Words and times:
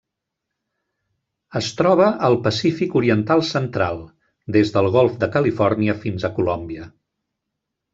Es 1.59 1.67
troba 1.81 2.07
al 2.29 2.39
Pacífic 2.49 2.97
oriental 3.03 3.45
central: 3.53 4.03
des 4.59 4.75
del 4.79 4.93
golf 4.99 5.23
de 5.25 5.33
Califòrnia 5.39 6.01
fins 6.05 6.31
a 6.33 6.37
Colòmbia. 6.41 6.95